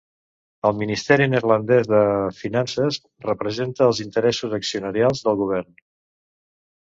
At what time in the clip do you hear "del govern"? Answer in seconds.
5.27-5.77